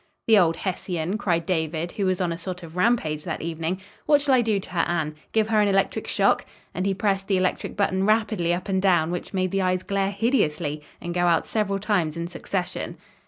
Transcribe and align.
"The 0.27 0.35
old 0.39 0.55
Hessian!" 0.55 1.19
cried 1.19 1.45
David, 1.45 1.91
who 1.91 2.07
was 2.07 2.19
on 2.19 2.31
a 2.31 2.35
sort 2.39 2.63
of 2.63 2.75
rampage 2.75 3.23
that 3.25 3.43
evening. 3.43 3.79
"What 4.07 4.19
shall 4.19 4.33
I 4.33 4.41
do 4.41 4.59
to 4.59 4.69
her, 4.71 4.79
Anne? 4.79 5.13
Give 5.31 5.49
her 5.49 5.61
an 5.61 5.67
electric 5.67 6.07
shock?" 6.07 6.43
and 6.73 6.87
he 6.87 6.95
pressed 6.95 7.27
the 7.27 7.37
electric 7.37 7.77
button 7.77 8.07
rapidly 8.07 8.51
up 8.51 8.67
and 8.67 8.81
down, 8.81 9.11
which 9.11 9.31
made 9.31 9.51
the 9.51 9.61
eyes 9.61 9.83
glare 9.83 10.09
hideously 10.09 10.81
and 10.99 11.13
go 11.13 11.27
out 11.27 11.45
several 11.45 11.77
times 11.77 12.17
in 12.17 12.25
succession. 12.25 12.97